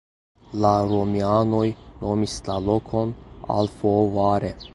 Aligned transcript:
La 0.63 0.69
romianoj 0.91 1.67
nomis 2.07 2.35
la 2.49 2.57
lokon 2.71 3.15
Alfovare. 3.59 4.53